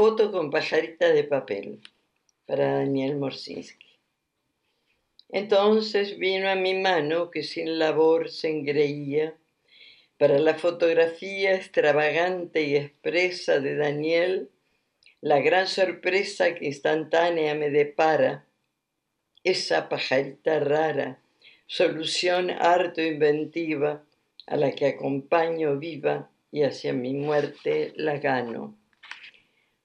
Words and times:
Foto 0.00 0.32
con 0.32 0.50
pajarita 0.50 1.12
de 1.12 1.24
papel 1.24 1.78
para 2.46 2.78
Daniel 2.78 3.16
Morsinski. 3.16 3.98
Entonces 5.28 6.16
vino 6.16 6.48
a 6.48 6.54
mi 6.54 6.72
mano 6.72 7.30
que 7.30 7.42
sin 7.42 7.78
labor 7.78 8.30
se 8.30 8.48
engreía 8.48 9.34
para 10.16 10.38
la 10.38 10.54
fotografía 10.54 11.54
extravagante 11.54 12.62
y 12.62 12.76
expresa 12.76 13.60
de 13.60 13.76
Daniel, 13.76 14.48
la 15.20 15.38
gran 15.40 15.66
sorpresa 15.66 16.54
que 16.54 16.64
instantánea 16.64 17.54
me 17.54 17.68
depara, 17.68 18.46
esa 19.44 19.90
pajarita 19.90 20.60
rara, 20.60 21.20
solución 21.66 22.48
harto 22.48 23.02
inventiva 23.02 24.02
a 24.46 24.56
la 24.56 24.72
que 24.72 24.86
acompaño 24.86 25.76
viva 25.76 26.30
y 26.50 26.62
hacia 26.62 26.94
mi 26.94 27.12
muerte 27.12 27.92
la 27.96 28.16
gano. 28.16 28.79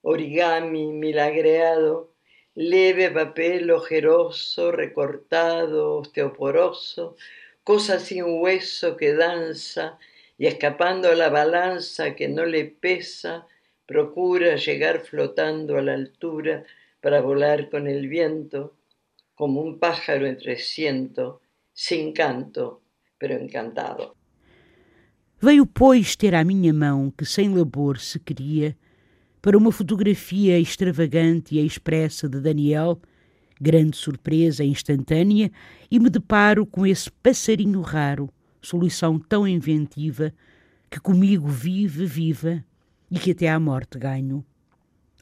Origami 0.08 0.92
milagreado, 0.92 2.12
leve 2.54 3.10
papel 3.10 3.72
ojeroso, 3.72 4.70
recortado, 4.70 5.96
osteoporoso, 5.96 7.16
cosa 7.64 7.98
sin 7.98 8.22
hueso 8.22 8.96
que 8.96 9.14
danza 9.14 9.98
y 10.38 10.46
escapando 10.46 11.08
a 11.08 11.16
la 11.16 11.28
balanza 11.28 12.14
que 12.14 12.28
no 12.28 12.46
le 12.46 12.66
pesa, 12.66 13.48
procura 13.84 14.54
llegar 14.54 15.00
flotando 15.00 15.76
a 15.76 15.82
la 15.82 15.94
altura 15.94 16.64
para 17.00 17.20
volar 17.20 17.68
con 17.68 17.88
el 17.88 18.06
viento, 18.08 18.76
como 19.34 19.60
un 19.60 19.80
pájaro 19.80 20.24
entre 20.24 20.56
ciento, 20.56 21.40
sin 21.72 22.12
canto, 22.12 22.80
pero 23.18 23.34
encantado. 23.34 24.14
Veio, 25.42 25.66
pois, 25.66 26.14
ter 26.14 26.36
à 26.36 26.44
minha 26.44 26.72
mão 26.72 27.10
que 27.10 27.26
sem 27.26 27.52
labor 27.52 27.98
se 27.98 28.20
queria 28.20 28.76
para 29.46 29.56
uma 29.56 29.70
fotografia 29.70 30.58
extravagante 30.58 31.54
e 31.54 31.64
expressa 31.64 32.28
de 32.28 32.40
Daniel, 32.40 33.00
grande 33.60 33.96
surpresa 33.96 34.64
instantânea, 34.64 35.52
e 35.88 36.00
me 36.00 36.10
deparo 36.10 36.66
com 36.66 36.84
esse 36.84 37.08
passarinho 37.22 37.80
raro, 37.80 38.28
solução 38.60 39.20
tão 39.20 39.46
inventiva, 39.46 40.34
que 40.90 40.98
comigo 40.98 41.46
vive, 41.46 42.06
viva 42.06 42.64
e 43.08 43.20
que 43.20 43.30
até 43.30 43.48
à 43.48 43.60
morte 43.60 44.00
ganho. 44.00 44.44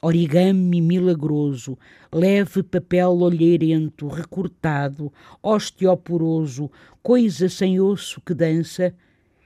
Origami 0.01 0.81
milagroso, 0.81 1.77
leve 2.11 2.63
papel 2.63 3.11
olheirento, 3.11 4.09
recortado, 4.09 5.13
osteoporoso, 5.43 6.71
coisa 7.03 7.47
sem 7.51 7.79
osso 7.79 8.23
que 8.23 8.33
dança, 8.33 8.95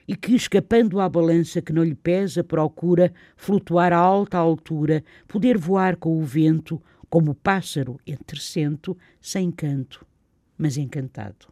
e 0.09 0.17
que, 0.17 0.35
escapando 0.35 0.99
à 1.01 1.09
balança 1.09 1.61
que 1.61 1.71
não 1.71 1.85
lhe 1.85 1.95
pesa, 1.95 2.43
procura 2.43 3.13
flutuar 3.37 3.93
a 3.93 3.99
alta 3.99 4.39
altura, 4.39 5.05
poder 5.29 5.59
voar 5.59 5.97
com 5.97 6.19
o 6.19 6.25
vento, 6.25 6.83
como 7.11 7.33
o 7.33 7.35
pássaro 7.35 8.01
entrecento, 8.07 8.97
sem 9.21 9.51
canto, 9.51 10.07
mas 10.57 10.79
encantado. 10.79 11.47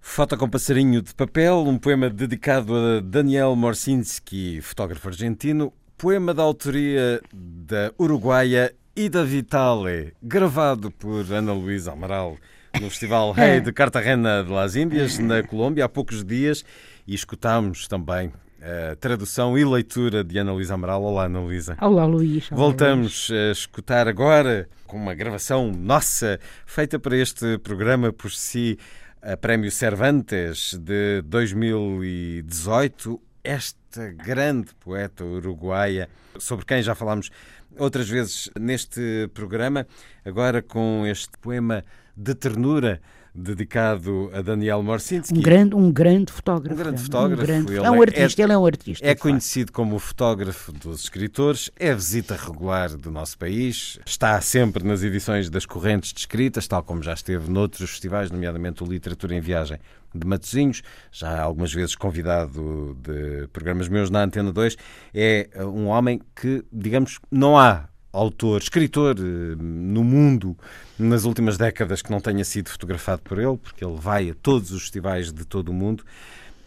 Foto 0.00 0.36
com 0.36 0.48
passarinho 0.48 1.02
de 1.02 1.12
papel, 1.12 1.64
um 1.66 1.78
poema 1.78 2.08
dedicado 2.08 2.74
a 2.74 3.00
Daniel 3.00 3.56
Morsinski, 3.56 4.60
fotógrafo 4.60 5.08
argentino, 5.08 5.72
poema 5.98 6.32
da 6.32 6.42
autoria 6.42 7.20
da 7.32 7.92
uruguaia 7.98 8.74
Ida 8.94 9.24
Vitale, 9.24 10.12
gravado 10.22 10.90
por 10.90 11.32
Ana 11.32 11.52
Luísa 11.52 11.92
Amaral 11.92 12.36
no 12.80 12.88
Festival 12.90 13.32
Rei 13.32 13.60
de 13.60 13.72
Cartagena 13.72 14.42
de 14.42 14.50
las 14.50 14.74
Índias, 14.76 15.18
na 15.18 15.42
Colômbia, 15.42 15.84
há 15.84 15.88
poucos 15.88 16.24
dias, 16.24 16.64
e 17.06 17.14
escutámos 17.14 17.86
também 17.86 18.32
a 18.60 18.96
tradução 18.96 19.58
e 19.58 19.64
leitura 19.64 20.22
de 20.24 20.38
Ana 20.38 20.52
Luísa 20.52 20.74
Amaral. 20.74 21.02
Olá, 21.02 21.24
Ana 21.26 21.40
Luísa. 21.40 21.76
Olá, 21.80 22.04
Luís. 22.06 22.50
Olá, 22.50 22.60
Voltamos 22.60 23.28
Luís. 23.28 23.40
a 23.40 23.52
escutar 23.52 24.08
agora 24.08 24.68
com 24.86 24.96
uma 24.96 25.14
gravação 25.14 25.70
nossa, 25.70 26.38
feita 26.64 26.98
para 26.98 27.16
este 27.16 27.58
programa 27.58 28.12
por 28.12 28.30
si, 28.30 28.78
a 29.20 29.36
Prémio 29.36 29.70
Cervantes 29.70 30.74
de 30.74 31.22
2018. 31.22 33.20
Esta 33.44 34.08
grande 34.12 34.68
poeta 34.78 35.24
uruguaia, 35.24 36.08
sobre 36.38 36.64
quem 36.64 36.80
já 36.80 36.94
falámos 36.94 37.30
outras 37.76 38.08
vezes 38.08 38.48
neste 38.58 39.28
programa, 39.34 39.86
agora 40.24 40.62
com 40.62 41.04
este 41.06 41.36
poema 41.40 41.82
de 42.16 42.34
ternura 42.34 43.00
dedicado 43.34 44.30
a 44.34 44.42
Daniel 44.42 44.82
Morsinski. 44.82 45.34
Um 45.34 45.40
grande, 45.40 45.74
um 45.74 45.90
grande 45.90 46.30
fotógrafo. 46.30 46.74
Um 46.74 46.84
grande 46.84 47.02
fotógrafo. 47.02 47.42
Um 47.42 47.46
grande, 47.46 47.76
é 47.76 47.90
um 47.90 47.96
é- 47.96 48.00
artista, 48.00 48.42
é, 48.42 48.44
ele 48.44 48.52
é 48.52 48.58
um 48.58 48.66
artista. 48.66 49.06
É 49.06 49.14
conhecido 49.14 49.72
como 49.72 49.96
o 49.96 49.98
fotógrafo 49.98 50.70
dos 50.72 51.04
escritores, 51.04 51.70
é 51.76 51.94
visita 51.94 52.36
regular 52.36 52.94
do 52.96 53.10
nosso 53.10 53.38
país, 53.38 53.98
está 54.04 54.38
sempre 54.40 54.84
nas 54.84 55.02
edições 55.02 55.48
das 55.48 55.64
correntes 55.64 56.12
de 56.12 56.20
escritas, 56.20 56.68
tal 56.68 56.82
como 56.82 57.02
já 57.02 57.14
esteve 57.14 57.50
noutros 57.50 57.90
festivais, 57.90 58.30
nomeadamente 58.30 58.84
o 58.84 58.86
Literatura 58.86 59.34
em 59.34 59.40
Viagem 59.40 59.78
de 60.14 60.26
Matosinhos, 60.26 60.82
já 61.10 61.40
algumas 61.40 61.72
vezes 61.72 61.94
convidado 61.94 62.94
de 63.00 63.48
programas 63.48 63.88
meus 63.88 64.10
na 64.10 64.22
Antena 64.22 64.52
2. 64.52 64.76
É 65.14 65.48
um 65.64 65.86
homem 65.86 66.20
que, 66.36 66.62
digamos, 66.70 67.18
não 67.30 67.58
há 67.58 67.88
autor, 68.12 68.60
escritor 68.60 69.16
eh, 69.18 69.56
no 69.58 70.04
mundo 70.04 70.56
nas 70.98 71.24
últimas 71.24 71.56
décadas 71.56 72.02
que 72.02 72.10
não 72.10 72.20
tenha 72.20 72.44
sido 72.44 72.68
fotografado 72.68 73.22
por 73.22 73.38
ele, 73.38 73.56
porque 73.56 73.84
ele 73.84 73.96
vai 73.96 74.30
a 74.30 74.34
todos 74.34 74.70
os 74.70 74.82
festivais 74.82 75.32
de 75.32 75.44
todo 75.44 75.70
o 75.70 75.72
mundo. 75.72 76.04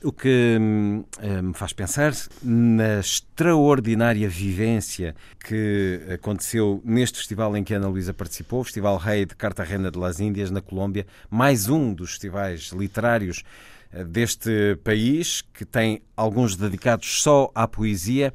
O 0.03 0.11
que 0.11 0.57
hum, 0.59 1.03
eh, 1.19 1.41
me 1.41 1.53
faz 1.53 1.73
pensar 1.73 2.13
na 2.43 2.99
extraordinária 2.99 4.27
vivência 4.27 5.15
que 5.43 6.01
aconteceu 6.13 6.81
neste 6.83 7.17
festival 7.17 7.55
em 7.55 7.63
que 7.63 7.73
Ana 7.73 7.87
Luísa 7.87 8.13
participou, 8.13 8.61
o 8.61 8.63
Festival 8.63 8.97
Rei 8.97 9.25
de 9.25 9.35
Cartagena 9.35 9.89
de 9.89 9.97
las 9.97 10.19
Índias, 10.19 10.51
na 10.51 10.61
Colômbia, 10.61 11.07
mais 11.29 11.69
um 11.69 11.93
dos 11.93 12.11
festivais 12.11 12.71
literários 12.71 13.43
eh, 13.91 14.03
deste 14.03 14.75
país, 14.83 15.41
que 15.53 15.65
tem 15.65 16.01
alguns 16.15 16.55
dedicados 16.55 17.21
só 17.21 17.51
à 17.55 17.67
poesia 17.67 18.33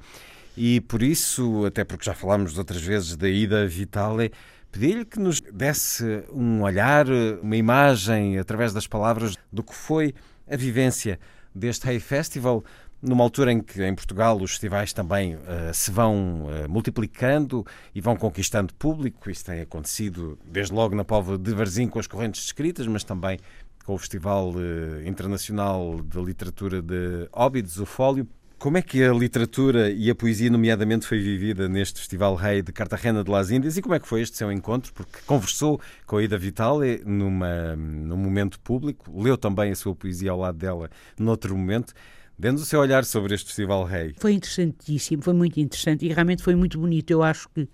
e 0.57 0.81
por 0.81 1.03
isso, 1.03 1.65
até 1.65 1.85
porque 1.85 2.05
já 2.05 2.15
falámos 2.15 2.59
outras 2.59 2.83
vezes 2.83 3.17
da 3.17 3.29
Ida 3.29 3.67
Vitale, 3.67 4.33
pedi-lhe 4.71 5.05
que 5.05 5.19
nos 5.19 5.41
desse 5.41 6.25
um 6.33 6.63
olhar, 6.63 7.07
uma 7.43 7.57
imagem, 7.57 8.39
através 8.39 8.73
das 8.73 8.87
palavras, 8.87 9.37
do 9.53 9.63
que 9.63 9.75
foi 9.75 10.15
a 10.51 10.57
vivência 10.57 11.19
deste 11.55 11.89
Hey 11.89 12.01
Festival, 12.01 12.65
numa 13.03 13.25
altura 13.25 13.53
em 13.53 13.61
que 13.61 13.83
em 13.83 13.95
Portugal 13.95 14.37
os 14.37 14.51
festivais 14.51 14.93
também 14.93 15.37
uh, 15.37 15.73
se 15.73 15.91
vão 15.91 16.47
uh, 16.47 16.69
multiplicando 16.69 17.65
e 17.95 18.01
vão 18.01 18.17
conquistando 18.17 18.75
público. 18.75 19.31
Isso 19.31 19.45
tem 19.45 19.61
acontecido 19.61 20.39
desde 20.45 20.75
logo 20.75 20.95
na 20.95 21.05
Póvoa 21.05 21.39
de 21.39 21.53
Varzim 21.55 21.89
com 21.89 21.99
as 21.99 22.07
correntes 22.07 22.45
escritas, 22.45 22.87
mas 22.87 23.03
também 23.03 23.39
com 23.85 23.95
o 23.95 23.99
Festival 23.99 24.51
uh, 24.51 25.07
Internacional 25.07 26.01
de 26.03 26.21
Literatura 26.21 26.83
de 26.83 27.29
Óbidos, 27.33 27.79
o 27.79 27.87
Fólio. 27.87 28.29
Como 28.61 28.77
é 28.77 28.83
que 28.83 29.03
a 29.03 29.11
literatura 29.11 29.91
e 29.91 30.11
a 30.11 30.15
poesia, 30.15 30.51
nomeadamente, 30.51 31.07
foi 31.07 31.19
vivida 31.19 31.67
neste 31.67 31.99
Festival 31.99 32.35
Rei 32.35 32.61
de 32.61 32.71
Cartagena 32.71 33.25
de 33.25 33.31
las 33.31 33.51
Índias 33.51 33.79
e 33.79 33.81
como 33.81 33.95
é 33.95 33.99
que 33.99 34.07
foi 34.07 34.21
este 34.21 34.37
seu 34.37 34.53
encontro? 34.53 34.93
Porque 34.93 35.19
conversou 35.25 35.81
com 36.07 36.19
a 36.19 36.23
Ida 36.23 36.37
Vitale 36.37 37.03
numa, 37.07 37.75
num 37.75 38.19
momento 38.19 38.61
público, 38.61 39.11
leu 39.19 39.39
também 39.39 39.73
a 39.73 39.75
sua 39.75 39.95
poesia 39.95 40.31
ao 40.33 40.39
lado 40.39 40.59
dela 40.59 40.91
noutro 41.19 41.57
momento. 41.57 41.95
Dê-nos 42.39 42.61
o 42.61 42.67
seu 42.67 42.81
olhar 42.81 43.03
sobre 43.07 43.35
este 43.35 43.47
Festival 43.47 43.83
Rei. 43.85 44.15
Foi 44.19 44.35
interessantíssimo, 44.35 45.23
foi 45.23 45.33
muito 45.33 45.59
interessante 45.59 46.05
e 46.05 46.13
realmente 46.13 46.43
foi 46.43 46.55
muito 46.55 46.79
bonito. 46.79 47.11
Eu 47.11 47.23
acho 47.23 47.49
que 47.55 47.67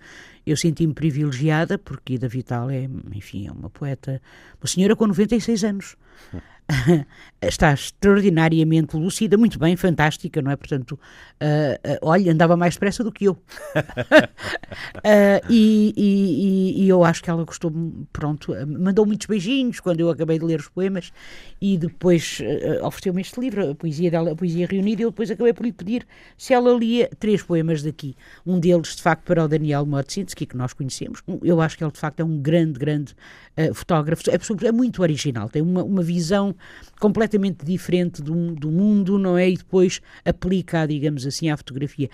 eu 0.46 0.56
senti-me 0.56 0.94
privilegiada 0.94 1.78
porque 1.78 2.14
Ida 2.14 2.28
Vital 2.28 2.70
é, 2.70 2.88
enfim, 3.12 3.48
é 3.48 3.50
uma 3.50 3.70
poeta, 3.70 4.22
uma 4.60 4.68
senhora 4.68 4.94
com 4.94 5.08
96 5.08 5.64
anos. 5.64 5.96
está 7.40 7.72
extraordinariamente 7.72 8.96
lúcida, 8.96 9.36
muito 9.36 9.58
bem, 9.58 9.76
fantástica, 9.76 10.42
não 10.42 10.50
é? 10.50 10.56
Portanto, 10.56 10.92
uh, 10.92 10.96
uh, 10.96 11.98
olha, 12.02 12.32
andava 12.32 12.56
mais 12.56 12.74
depressa 12.74 13.04
do 13.04 13.12
que 13.12 13.26
eu. 13.26 13.32
uh, 13.32 13.40
e, 15.48 15.94
e, 15.96 16.84
e, 16.84 16.88
eu 16.88 17.04
acho 17.04 17.22
que 17.22 17.30
ela 17.30 17.44
gostou, 17.44 17.72
pronto, 18.12 18.52
mandou 18.66 19.06
muitos 19.06 19.26
beijinhos 19.26 19.80
quando 19.80 20.00
eu 20.00 20.10
acabei 20.10 20.38
de 20.38 20.44
ler 20.44 20.60
os 20.60 20.68
poemas 20.68 21.12
e 21.60 21.78
depois 21.78 22.40
ofereceu-me 22.82 23.20
este 23.20 23.40
livro, 23.40 23.70
a 23.70 23.74
poesia 23.74 24.10
dela, 24.10 24.32
a 24.32 24.36
poesia 24.36 24.66
reunida, 24.66 25.02
e 25.02 25.04
eu 25.04 25.10
depois 25.10 25.30
acabei 25.30 25.52
por 25.52 25.64
lhe 25.64 25.72
pedir 25.72 26.06
se 26.36 26.52
ela 26.52 26.72
lia 26.72 27.08
três 27.18 27.42
poemas 27.42 27.82
daqui. 27.82 28.16
Um 28.44 28.58
deles, 28.58 28.96
de 28.96 29.02
facto, 29.02 29.24
para 29.24 29.44
o 29.44 29.48
Daniel 29.48 29.86
Motsinski, 29.86 30.46
que 30.46 30.56
nós 30.56 30.72
conhecemos. 30.72 31.22
Eu 31.42 31.60
acho 31.60 31.76
que 31.78 31.84
ele, 31.84 31.92
de 31.92 31.98
facto, 31.98 32.20
é 32.20 32.24
um 32.24 32.38
grande, 32.38 32.78
grande 32.78 33.14
fotógrafo. 33.74 34.22
É, 34.30 34.66
é 34.66 34.72
muito 34.72 35.02
original, 35.02 35.48
tem 35.48 35.62
uma, 35.62 35.82
uma 35.82 36.02
visão 36.02 36.55
completamente 37.00 37.64
diferente 37.64 38.22
do, 38.22 38.54
do 38.54 38.70
mundo, 38.70 39.18
não 39.18 39.36
é? 39.36 39.50
E 39.50 39.56
depois 39.56 40.00
aplica, 40.24 40.86
digamos 40.86 41.26
assim, 41.26 41.50
à 41.50 41.56
fotografia. 41.56 42.08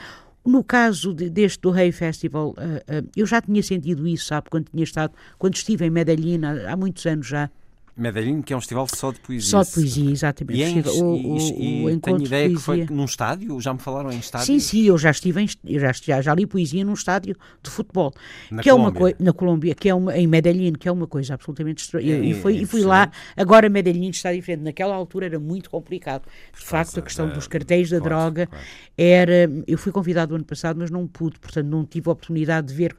No 0.44 0.64
caso 0.64 1.14
de, 1.14 1.30
deste 1.30 1.60
do 1.60 1.70
Rei 1.70 1.92
Festival, 1.92 2.50
uh, 2.50 2.52
uh, 2.52 3.08
eu 3.16 3.24
já 3.26 3.40
tinha 3.40 3.62
sentido 3.62 4.06
isso, 4.08 4.26
sabe, 4.26 4.50
quando 4.50 4.66
tinha 4.70 4.82
estado, 4.82 5.14
quando 5.38 5.54
estive 5.54 5.86
em 5.86 5.90
Medellín 5.90 6.40
há, 6.44 6.72
há 6.72 6.76
muitos 6.76 7.06
anos 7.06 7.26
já. 7.26 7.48
Medellín, 7.94 8.40
que 8.40 8.52
é 8.52 8.56
um 8.56 8.60
festival 8.60 8.86
só 8.88 9.12
de 9.12 9.20
poesia. 9.20 9.50
Só 9.50 9.62
de 9.62 9.70
poesia, 9.70 10.10
exatamente. 10.10 10.58
E, 10.58 10.62
é 10.62 10.68
em, 10.68 10.80
o, 10.80 11.34
o, 11.34 11.38
e, 11.38 11.94
o 11.94 12.00
tenho 12.00 12.22
ideia 12.22 12.48
que 12.48 12.56
foi 12.56 12.86
num 12.90 13.04
estádio? 13.04 13.60
Já 13.60 13.74
me 13.74 13.80
falaram 13.80 14.10
em 14.10 14.18
estádio? 14.18 14.46
Sim, 14.46 14.60
sim, 14.60 14.84
eu 14.84 14.96
já 14.96 15.10
estive 15.10 15.42
em, 15.42 15.78
já, 15.78 15.92
já, 15.92 16.22
já 16.22 16.34
li 16.34 16.46
poesia 16.46 16.84
num 16.84 16.94
estádio 16.94 17.36
de 17.62 17.70
futebol. 17.70 18.12
Na 18.50 18.62
que 18.62 18.70
Colômbia. 18.70 18.70
É 18.70 18.74
uma 18.74 18.92
coi, 18.92 19.16
na 19.18 19.32
Colômbia, 19.32 19.74
que 19.74 19.88
é 19.90 19.94
uma, 19.94 20.16
em 20.16 20.26
Medellín, 20.26 20.72
que 20.72 20.88
é 20.88 20.92
uma 20.92 21.06
coisa 21.06 21.34
absolutamente 21.34 21.82
estranha. 21.82 22.14
É, 22.14 22.24
e, 22.24 22.34
fui, 22.34 22.56
é 22.56 22.62
e 22.62 22.66
fui 22.66 22.80
lá, 22.80 23.10
agora 23.36 23.68
Medellín 23.68 24.08
está 24.08 24.32
diferente. 24.32 24.62
Naquela 24.62 24.94
altura 24.94 25.26
era 25.26 25.38
muito 25.38 25.68
complicado. 25.68 26.22
De 26.58 26.64
facto, 26.64 26.98
a 26.98 27.02
questão 27.02 27.28
da, 27.28 27.34
dos 27.34 27.46
cartéis 27.46 27.90
da 27.90 27.98
claro, 27.98 28.14
droga 28.14 28.46
claro. 28.46 28.64
era. 28.96 29.50
Eu 29.66 29.76
fui 29.76 29.92
convidado 29.92 30.32
o 30.32 30.36
ano 30.36 30.44
passado, 30.44 30.78
mas 30.78 30.90
não 30.90 31.06
pude, 31.06 31.38
portanto 31.38 31.66
não 31.66 31.84
tive 31.84 32.08
a 32.08 32.12
oportunidade 32.12 32.68
de 32.68 32.74
ver 32.74 32.96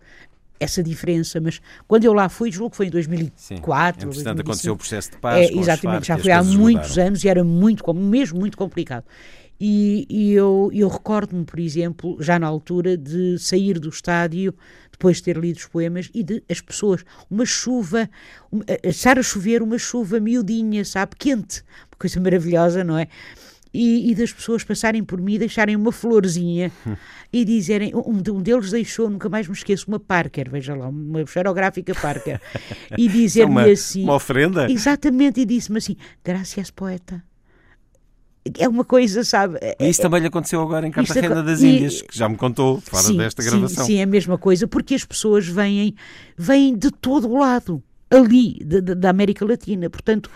essa 0.63 0.83
diferença, 0.83 1.39
mas 1.39 1.61
quando 1.87 2.05
eu 2.05 2.13
lá 2.13 2.29
fui, 2.29 2.51
julgo 2.51 2.71
que 2.71 2.77
foi 2.77 2.87
em 2.87 2.91
2004. 2.91 4.01
Sim, 4.01 4.09
entretanto 4.09 4.41
aconteceu 4.41 4.73
o 4.73 4.77
processo 4.77 5.11
de 5.11 5.17
paz. 5.17 5.49
É, 5.49 5.53
exatamente, 5.53 6.07
já 6.07 6.17
foi 6.17 6.31
há 6.31 6.43
muitos 6.43 6.89
mudaram. 6.89 7.07
anos 7.07 7.23
e 7.23 7.29
era 7.29 7.43
muito, 7.43 7.93
mesmo 7.93 8.39
muito 8.39 8.57
complicado. 8.57 9.05
E, 9.59 10.05
e 10.09 10.33
eu, 10.33 10.69
eu 10.73 10.89
recordo-me, 10.89 11.45
por 11.45 11.59
exemplo, 11.59 12.17
já 12.19 12.37
na 12.37 12.47
altura, 12.47 12.97
de 12.97 13.37
sair 13.39 13.79
do 13.79 13.89
estádio 13.89 14.53
depois 14.91 15.17
de 15.17 15.23
ter 15.23 15.37
lido 15.37 15.57
os 15.57 15.65
poemas 15.65 16.09
e 16.13 16.23
de 16.23 16.43
as 16.49 16.61
pessoas, 16.61 17.03
uma 17.29 17.45
chuva, 17.45 18.09
uma, 18.51 18.63
estar 18.83 19.17
a 19.17 19.23
chover, 19.23 19.61
uma 19.61 19.77
chuva 19.77 20.19
miudinha, 20.19 20.85
sabe, 20.85 21.15
quente, 21.17 21.61
uma 21.91 21.97
coisa 21.97 22.19
maravilhosa, 22.19 22.83
não 22.83 22.97
é? 22.97 23.07
E, 23.73 24.11
e, 24.11 24.15
das 24.15 24.31
pessoas 24.31 24.63
passarem 24.63 25.03
por 25.03 25.19
mim, 25.19 25.39
deixarem 25.39 25.75
uma 25.75 25.91
florzinha 25.91 26.71
e 27.31 27.43
dizerem. 27.43 27.93
Um, 27.95 28.21
um, 28.31 28.41
deles 28.41 28.69
deixou, 28.69 29.09
nunca 29.09 29.27
mais 29.29 29.47
me 29.47 29.53
esqueço, 29.53 29.87
uma 29.87 29.99
Parker, 29.99 30.49
veja 30.49 30.75
lá, 30.75 30.87
uma 30.87 31.25
xerográfica 31.25 31.95
Parker, 31.95 32.39
e 32.97 33.07
dizer-me 33.07 33.71
assim. 33.71 34.03
Uma 34.03 34.15
oferenda? 34.15 34.71
Exatamente, 34.71 35.41
e 35.41 35.45
disse-me 35.45 35.79
assim: 35.79 35.95
Graças, 36.23 36.69
poeta. 36.69 37.23
É 38.59 38.67
uma 38.67 38.83
coisa, 38.83 39.23
sabe? 39.23 39.57
E 39.79 39.87
isso 39.87 40.01
também 40.01 40.19
lhe 40.19 40.27
aconteceu 40.27 40.61
agora 40.61 40.85
em 40.85 40.91
Cartagena 40.91 41.41
das 41.41 41.61
Índias, 41.61 42.01
que 42.01 42.15
já 42.15 42.27
me 42.27 42.35
contou, 42.35 42.81
fora 42.81 43.03
sim, 43.03 43.17
desta 43.17 43.41
gravação. 43.41 43.85
Sim, 43.85 43.93
sim, 43.93 43.99
é 43.99 44.03
a 44.03 44.05
mesma 44.05 44.37
coisa, 44.37 44.67
porque 44.67 44.93
as 44.95 45.05
pessoas 45.05 45.47
vêm, 45.47 45.95
vêm 46.37 46.77
de 46.77 46.91
todo 46.91 47.29
o 47.29 47.39
lado, 47.39 47.81
ali, 48.11 48.59
de, 48.63 48.81
de, 48.81 48.95
da 48.95 49.09
América 49.09 49.45
Latina. 49.45 49.89
Portanto. 49.89 50.29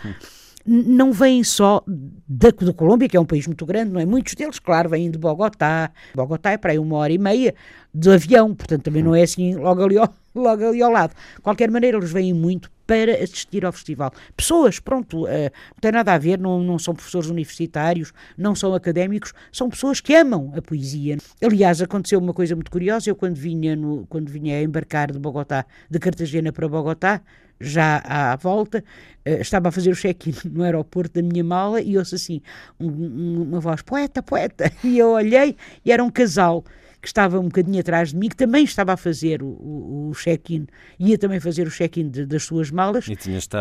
Não 0.70 1.12
vêm 1.12 1.42
só 1.42 1.82
da, 2.28 2.52
Colômbia, 2.74 3.08
que 3.08 3.16
é 3.16 3.20
um 3.20 3.24
país 3.24 3.46
muito 3.46 3.64
grande, 3.64 3.90
não 3.90 3.98
é? 3.98 4.04
Muitos 4.04 4.34
deles, 4.34 4.58
claro, 4.58 4.90
vêm 4.90 5.10
de 5.10 5.16
Bogotá. 5.16 5.90
Bogotá 6.14 6.50
é 6.50 6.58
para 6.58 6.72
aí 6.72 6.78
uma 6.78 6.96
hora 6.96 7.10
e 7.10 7.16
meia 7.16 7.54
de 7.94 8.10
avião, 8.10 8.54
portanto 8.54 8.82
também 8.82 9.02
não 9.02 9.14
é 9.14 9.22
assim 9.22 9.54
logo 9.54 9.82
ali 9.82 9.96
ao, 9.96 10.12
logo 10.36 10.68
ali 10.68 10.82
ao 10.82 10.90
lado. 10.90 11.14
De 11.36 11.40
qualquer 11.40 11.70
maneira, 11.70 11.96
eles 11.96 12.12
vêm 12.12 12.34
muito 12.34 12.70
para 12.86 13.14
assistir 13.22 13.64
ao 13.64 13.72
festival. 13.72 14.12
Pessoas, 14.36 14.78
pronto, 14.78 15.24
uh, 15.24 15.28
não 15.28 15.80
tem 15.80 15.90
nada 15.90 16.12
a 16.12 16.18
ver, 16.18 16.38
não, 16.38 16.62
não 16.62 16.78
são 16.78 16.94
professores 16.94 17.30
universitários, 17.30 18.12
não 18.36 18.54
são 18.54 18.74
académicos, 18.74 19.32
são 19.50 19.70
pessoas 19.70 20.00
que 20.00 20.14
amam 20.14 20.52
a 20.54 20.60
poesia. 20.60 21.16
Aliás, 21.42 21.80
aconteceu 21.80 22.18
uma 22.18 22.34
coisa 22.34 22.54
muito 22.54 22.70
curiosa, 22.70 23.08
eu 23.08 23.16
quando 23.16 23.36
vinha, 23.36 23.74
no, 23.74 24.06
quando 24.06 24.28
vinha 24.28 24.62
embarcar 24.62 25.12
de 25.12 25.18
Bogotá, 25.18 25.64
de 25.90 25.98
Cartagena 25.98 26.52
para 26.52 26.68
Bogotá, 26.68 27.22
já 27.60 28.02
à 28.04 28.36
volta, 28.36 28.84
uh, 29.26 29.40
estava 29.40 29.68
a 29.68 29.72
fazer 29.72 29.90
o 29.90 29.96
check-in 29.96 30.34
no 30.50 30.62
aeroporto 30.62 31.20
da 31.20 31.22
minha 31.22 31.44
mala 31.44 31.80
e 31.80 31.98
ouço 31.98 32.14
assim 32.14 32.40
um, 32.78 33.42
uma 33.42 33.60
voz, 33.60 33.82
poeta, 33.82 34.22
poeta, 34.22 34.72
e 34.84 34.98
eu 34.98 35.10
olhei 35.10 35.56
e 35.84 35.92
era 35.92 36.02
um 36.02 36.10
casal 36.10 36.64
que 37.00 37.06
estava 37.06 37.38
um 37.38 37.44
bocadinho 37.44 37.78
atrás 37.80 38.10
de 38.10 38.16
mim, 38.16 38.28
que 38.28 38.36
também 38.36 38.64
estava 38.64 38.92
a 38.92 38.96
fazer 38.96 39.40
o, 39.40 39.46
o, 39.46 40.10
o 40.10 40.14
check-in, 40.14 40.66
ia 40.98 41.16
também 41.16 41.38
fazer 41.38 41.66
o 41.66 41.70
check-in 41.70 42.10
das 42.10 42.42
suas 42.42 42.70
malas, 42.70 43.06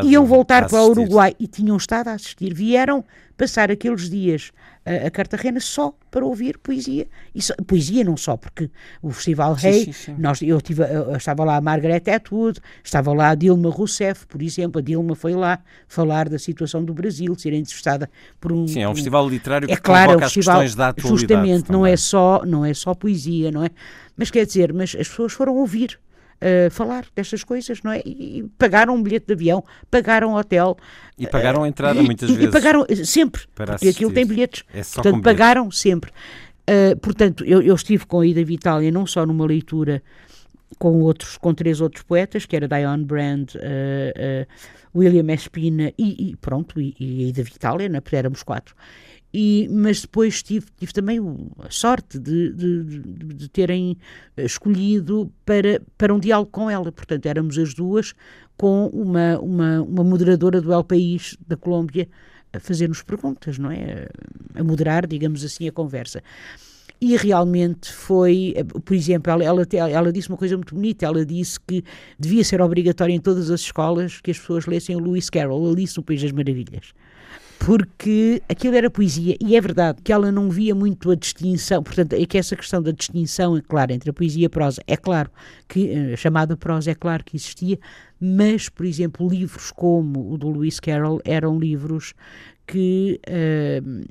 e 0.04 0.12
iam 0.12 0.26
voltar 0.26 0.68
para 0.68 0.82
o 0.82 0.90
Uruguai. 0.90 1.36
E 1.40 1.48
tinham 1.48 1.78
estado 1.78 2.08
a 2.08 2.14
assistir. 2.14 2.52
Vieram 2.54 3.06
passar 3.38 3.70
aqueles 3.70 4.10
dias 4.10 4.52
a, 4.88 5.08
a 5.08 5.12
Cartagena 5.12 5.60
só 5.60 5.94
para 6.10 6.26
ouvir 6.26 6.58
poesia. 6.58 7.08
E 7.36 7.42
só, 7.42 7.54
poesia 7.66 8.04
não 8.04 8.16
só, 8.16 8.38
porque 8.38 8.70
o 9.02 9.12
Festival 9.12 9.54
Rei, 9.54 9.94
nós, 10.18 10.42
eu, 10.42 10.62
tive, 10.62 10.84
eu 10.84 11.16
estava 11.16 11.44
lá 11.44 11.58
a 11.58 11.62
Margaret 11.62 12.04
Atwood, 12.10 12.60
estava 12.84 13.14
lá 13.14 13.30
a 13.30 13.36
Dilma 13.36 13.70
Rousseff, 13.70 14.26
por 14.28 14.42
exemplo, 14.42 14.80
a 14.80 14.82
Dilma 14.82 15.16
foi 15.16 15.34
lá 15.34 15.60
falar 15.88 16.30
da 16.30 16.40
situação 16.40 16.84
do 16.84 16.94
Brasil, 16.94 17.36
ser 17.38 17.54
entrevistada 17.54 18.10
por 18.40 18.52
um... 18.52 18.68
Sim, 18.68 18.82
é 18.82 18.88
um, 18.88 18.92
um 18.92 18.96
festival 18.96 19.28
literário 19.28 19.70
é 19.70 19.76
que 19.76 19.82
claro, 19.82 20.14
convoca 20.14 20.24
é 20.24 20.28
um 20.28 20.30
festival, 20.30 20.56
as 20.56 20.64
questões 20.64 20.76
da 20.76 20.88
atualidade. 20.90 21.22
Justamente, 21.22 21.72
não 21.72 21.86
é, 21.86 21.98
só, 21.98 22.46
não 22.46 22.66
é 22.66 22.74
só 22.74 22.94
poesia, 22.94 23.52
não 23.52 23.64
é? 23.64 23.70
Mas 24.16 24.32
quer 24.32 24.46
dizer, 24.46 24.74
mas 24.74 24.96
as 25.00 25.08
pessoas 25.08 25.34
foram 25.34 25.56
ouvir 25.56 26.00
uh, 26.42 26.72
falar 26.72 27.06
destas 27.16 27.44
coisas, 27.44 27.82
não 27.84 27.92
é? 27.92 28.02
E, 28.06 28.46
pagaram 28.58 28.96
um 28.96 29.04
bilhete 29.04 29.28
de 29.28 29.34
avião, 29.34 29.64
pagaram 29.90 30.34
hotel. 30.36 30.78
E 31.18 31.28
pagaram 31.28 31.64
a 31.64 31.68
entrada 31.68 32.02
muitas 32.02 32.30
e, 32.30 32.34
vezes. 32.34 32.50
E 32.50 32.52
pagaram 32.52 32.86
eh, 32.88 32.96
sempre, 32.96 33.44
para 33.56 33.74
porque 33.74 33.90
aquilo 33.90 34.12
tem 34.12 34.26
bilhetes. 34.26 34.64
É 34.74 34.82
portanto, 34.82 35.22
pagaram 35.22 35.72
sempre. 35.72 36.12
Uh, 36.70 36.98
portanto, 36.98 37.46
eu, 37.46 37.62
eu, 37.62 37.76
estive 37.76 38.06
com 38.06 38.20
a 38.20 38.28
Ida 38.28 38.44
Vitália 38.44 38.92
não 38.92 39.06
só 39.06 39.26
numa 39.26 39.46
leitura 39.46 40.04
com 40.78 41.00
outros, 41.02 41.38
com 41.38 41.54
três 41.54 41.80
outros 41.80 42.04
poetas, 42.04 42.46
que 42.46 42.56
era 42.56 42.68
Diane 42.68 43.06
Brand, 43.06 43.56
uh, 43.56 43.60
uh, 43.60 45.00
William 45.00 45.34
Espina 45.34 45.94
e, 45.98 46.32
e 46.32 46.36
pronto, 46.36 46.82
e, 46.82 46.96
e 47.00 47.26
a 47.26 47.28
Ida 47.30 47.44
Vitália, 47.44 47.88
né, 47.88 48.02
porque 48.02 48.16
éramos 48.16 48.44
quatro. 48.44 48.76
E, 49.40 49.68
mas 49.70 50.02
depois 50.02 50.42
tive, 50.42 50.66
tive 50.78 50.92
também 50.92 51.20
a 51.60 51.70
sorte 51.70 52.18
de, 52.18 52.52
de, 52.54 52.84
de, 52.84 53.00
de, 53.36 53.48
terem 53.48 53.96
escolhido 54.36 55.32
para, 55.46 55.80
para 55.96 56.12
um 56.12 56.18
diálogo 56.20 56.50
com 56.50 56.72
ela. 56.72 56.92
Portanto, 56.92 57.24
éramos 57.28 57.56
as 57.56 57.72
duas 57.76 58.16
com 58.58 58.88
uma, 58.88 59.38
uma, 59.38 59.82
uma 59.84 60.04
moderadora 60.04 60.60
do 60.60 60.74
El 60.74 60.84
País 60.84 61.38
da 61.48 61.56
Colômbia 61.56 62.10
a 62.52 62.60
fazer-nos 62.60 63.04
perguntas, 63.04 63.60
não 63.60 63.70
é? 63.70 64.08
A 64.56 64.64
moderar, 64.64 65.06
digamos 65.06 65.46
assim, 65.46 65.68
a 65.68 65.72
conversa. 65.72 66.24
E 67.00 67.16
realmente 67.16 67.94
foi, 67.94 68.56
por 68.84 68.96
exemplo, 68.96 69.32
ela, 69.32 69.44
ela, 69.44 69.68
ela, 69.72 70.12
disse 70.12 70.30
uma 70.30 70.38
coisa 70.38 70.58
muito 70.58 70.74
bonita. 70.74 71.06
Ela 71.06 71.24
disse 71.24 71.60
que 71.60 71.84
devia 72.18 72.44
ser 72.44 72.60
obrigatório 72.60 73.14
em 73.14 73.20
todas 73.20 73.52
as 73.52 73.60
escolas 73.60 74.20
que 74.20 74.32
as 74.32 74.40
pessoas 74.40 74.66
lessem 74.66 74.96
o 74.96 75.00
Lewis 75.00 75.30
Carroll, 75.30 75.70
Alice 75.70 75.96
no 75.96 76.02
País 76.02 76.24
das 76.24 76.32
Maravilhas 76.32 76.92
porque 77.68 78.42
aquilo 78.48 78.78
era 78.78 78.90
poesia, 78.90 79.36
e 79.42 79.58
é 79.58 79.60
verdade 79.60 80.02
que 80.02 80.14
ela 80.14 80.32
não 80.32 80.50
via 80.50 80.74
muito 80.74 81.12
a 81.12 81.16
distinção, 81.16 81.84
portanto, 81.84 82.14
é 82.14 82.26
que 82.26 82.38
essa 82.38 82.56
questão 82.56 82.82
da 82.82 82.92
distinção, 82.92 83.58
é 83.58 83.62
claro, 83.62 83.92
entre 83.92 84.10
a 84.10 84.14
poesia 84.14 84.44
e 84.44 84.46
a 84.46 84.50
prosa, 84.50 84.82
é 84.88 84.96
claro 84.96 85.30
que 85.68 85.92
a 85.92 86.14
eh, 86.14 86.16
chamada 86.16 86.56
prosa 86.56 86.92
é 86.92 86.96
claro 86.96 87.26
que 87.26 87.36
existia, 87.36 87.78
mas, 88.22 88.70
por 88.70 88.86
exemplo, 88.86 89.28
livros 89.28 89.70
como 89.70 90.32
o 90.32 90.38
do 90.38 90.50
Lewis 90.50 90.80
Carroll 90.80 91.20
eram 91.26 91.60
livros 91.60 92.14
que, 92.66 93.20
uh, 93.28 94.06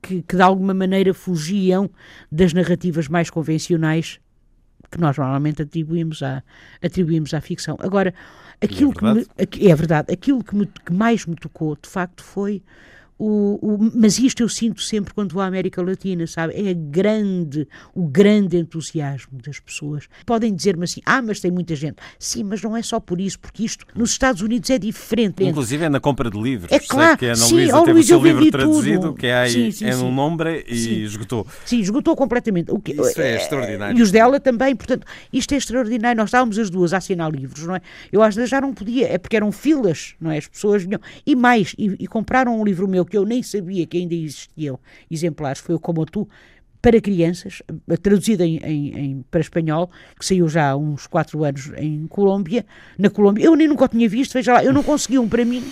que, 0.00 0.22
que, 0.22 0.36
de 0.36 0.42
alguma 0.42 0.72
maneira 0.72 1.12
fugiam 1.12 1.90
das 2.30 2.52
narrativas 2.52 3.08
mais 3.08 3.28
convencionais 3.28 4.20
que 4.88 5.00
nós 5.00 5.16
normalmente 5.16 5.62
atribuímos 5.62 6.22
à, 6.22 6.44
atribuímos 6.80 7.34
à 7.34 7.40
ficção. 7.40 7.76
Agora, 7.80 8.14
aquilo 8.62 8.90
é 8.90 9.46
que 9.46 9.60
me, 9.60 9.70
é 9.70 9.74
verdade, 9.74 10.12
aquilo 10.12 10.42
que, 10.42 10.54
me, 10.54 10.66
que 10.66 10.92
mais 10.92 11.26
me 11.26 11.34
tocou, 11.34 11.76
de 11.80 11.88
facto, 11.88 12.22
foi 12.22 12.62
o, 13.24 13.56
o, 13.62 13.90
mas 13.94 14.18
isto 14.18 14.42
eu 14.42 14.48
sinto 14.48 14.82
sempre 14.82 15.14
quando 15.14 15.32
vou 15.32 15.40
à 15.40 15.46
América 15.46 15.80
Latina, 15.80 16.26
sabe? 16.26 16.54
É 16.54 16.74
grande, 16.74 17.68
o 17.94 18.08
grande 18.08 18.56
entusiasmo 18.56 19.38
das 19.40 19.60
pessoas. 19.60 20.08
Podem 20.26 20.52
dizer-me 20.52 20.82
assim, 20.82 21.00
ah, 21.06 21.22
mas 21.22 21.38
tem 21.38 21.48
muita 21.48 21.76
gente. 21.76 21.98
Sim, 22.18 22.42
mas 22.42 22.60
não 22.60 22.76
é 22.76 22.82
só 22.82 22.98
por 22.98 23.20
isso, 23.20 23.38
porque 23.38 23.62
isto 23.62 23.86
nos 23.94 24.10
Estados 24.10 24.42
Unidos 24.42 24.68
é 24.70 24.76
diferente. 24.76 25.44
Inclusive 25.44 25.84
é 25.84 25.88
na 25.88 26.00
compra 26.00 26.28
de 26.28 26.36
livros. 26.36 26.72
É 26.72 26.80
claro, 26.80 27.16
que 27.16 27.26
a 27.26 27.28
Ana 27.28 27.36
sim, 27.36 27.54
Luísa 27.54 27.78
teve 27.78 27.92
Luís, 27.92 28.04
o 28.04 28.08
seu 28.08 28.18
eu 28.18 28.24
livro 28.24 28.50
traduzido, 28.50 29.00
tudo. 29.02 29.14
que 29.14 29.26
é 29.28 29.34
aí 29.34 29.50
Sim, 29.52 29.70
sim, 29.70 29.84
é 29.86 29.94
num 29.94 30.12
nombre 30.12 30.64
e 30.66 30.76
Sim. 30.76 31.02
esgotou. 31.02 31.46
Sim, 31.64 31.78
esgotou 31.78 32.16
completamente. 32.16 32.72
O 32.72 32.80
que, 32.80 32.90
Isso 32.90 33.20
é 33.20 33.34
eh, 33.34 33.36
extraordinário. 33.36 33.96
E 33.96 34.02
os 34.02 34.10
dela 34.10 34.40
também, 34.40 34.74
portanto, 34.74 35.06
isto 35.32 35.54
é 35.54 35.58
extraordinário. 35.58 36.16
Nós 36.18 36.30
estávamos 36.30 36.58
as 36.58 36.68
duas 36.68 36.92
a 36.92 36.96
assinar 36.96 37.30
livros, 37.30 37.64
não 37.68 37.76
é? 37.76 37.82
Eu 38.10 38.20
às 38.20 38.34
vezes 38.34 38.50
já 38.50 38.60
não 38.60 38.74
podia, 38.74 39.06
é 39.06 39.16
porque 39.16 39.36
eram 39.36 39.52
filas, 39.52 40.16
não 40.20 40.32
é? 40.32 40.38
As 40.38 40.48
pessoas 40.48 40.82
vinham. 40.82 41.00
E 41.24 41.36
mais, 41.36 41.72
e, 41.78 41.94
e 42.00 42.08
compraram 42.08 42.60
um 42.60 42.64
livro 42.64 42.88
meu 42.88 43.11
que 43.12 43.18
eu 43.18 43.26
nem 43.26 43.42
sabia 43.42 43.86
que 43.86 43.98
ainda 43.98 44.14
existiam 44.14 44.80
exemplares, 45.10 45.60
foi 45.60 45.74
o 45.74 45.78
Como 45.78 46.06
Tu, 46.06 46.26
para 46.80 46.98
crianças, 47.00 47.62
eh, 47.90 47.96
traduzido 47.98 48.42
em, 48.42 48.56
em- 48.56 48.98
em- 48.98 49.24
para 49.30 49.40
espanhol, 49.40 49.90
que 50.18 50.24
saiu 50.24 50.48
já 50.48 50.70
há 50.70 50.76
uns 50.76 51.06
quatro 51.06 51.44
anos 51.44 51.70
em 51.76 52.06
Colômbia, 52.08 52.64
na 52.98 53.10
Colômbia. 53.10 53.44
Eu 53.44 53.54
nem 53.54 53.68
nunca 53.68 53.84
o 53.84 53.88
tinha 53.88 54.08
visto, 54.08 54.32
veja 54.32 54.54
lá, 54.54 54.64
eu 54.64 54.72
não 54.72 54.82
consegui 54.82 55.18
um 55.18 55.28
para 55.28 55.44
mim. 55.44 55.62